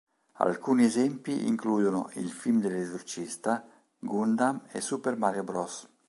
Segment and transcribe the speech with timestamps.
[0.37, 3.69] Alcuni esempi includono il film dell'esorcista,
[3.99, 5.87] "Gundam" e "Super Mario Bros.".